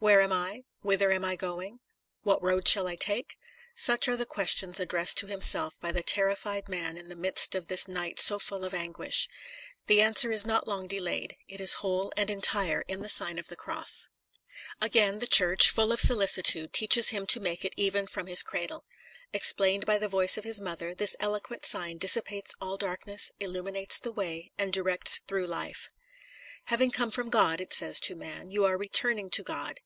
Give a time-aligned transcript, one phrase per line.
[0.00, 0.64] Where am I?
[0.82, 1.80] Whither am I going?
[2.24, 3.38] What road shall I take?
[3.74, 7.54] Such are the ques tions addressed to himself by the terrified man in the midst
[7.54, 9.30] of this night so full of anguish.
[9.86, 13.46] The answer is not long delayed; it is whole and entire in the Sign of
[13.46, 14.08] the Cross.
[14.78, 18.84] Again, the Church, full of solicitude, teaches him to make it even from his cradle.
[19.32, 21.86] Ex plained by the vohe of his mother, this elo In the Nineteenth Century.
[21.98, 25.88] 273 quent sign dissipates all darkness, illuminates the way, and directs through life."
[26.68, 29.80] Having come from God," it says to man, "you are returning to God.